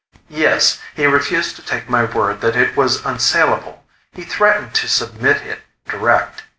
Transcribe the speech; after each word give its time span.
"Yes. 0.31 0.79
He 0.95 1.05
refused 1.05 1.55
to 1.57 1.61
take 1.61 1.87
my 1.87 2.05
word 2.05 2.41
that 2.41 2.55
it 2.55 2.75
was 2.75 3.05
unsalable. 3.05 3.85
He 4.11 4.23
threatened 4.23 4.73
to 4.73 4.87
submit 4.89 5.43
it 5.43 5.59
direct. 5.87 6.41